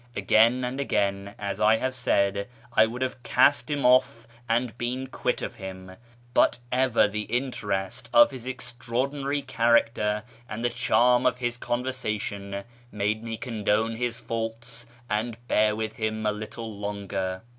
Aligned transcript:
Again 0.15 0.63
and 0.63 0.79
again, 0.79 1.35
as 1.37 1.59
I 1.59 1.77
have 1.77 1.93
said, 1.93 2.47
I 2.73 2.87
would 2.87 3.03
have 3.03 3.21
cast 3.21 3.69
him 3.69 3.85
off 3.85 4.27
and 4.49 4.75
been 4.75 5.05
quit 5.05 5.43
of 5.43 5.57
him, 5.57 5.95
but 6.33 6.57
ever 6.71 7.07
the 7.07 7.21
interest 7.29 8.09
of 8.11 8.31
his 8.31 8.47
extraordinary 8.47 9.43
character 9.43 10.23
and 10.49 10.65
the 10.65 10.71
charm 10.71 11.27
of 11.27 11.37
his 11.37 11.55
conversation 11.55 12.63
made 12.91 13.23
me 13.23 13.37
condone 13.37 13.95
his 13.95 14.19
faults 14.19 14.87
and 15.07 15.37
bear 15.47 15.75
with 15.75 15.97
him 15.97 16.25
a 16.25 16.31
little 16.31 16.75
longer. 16.79 17.43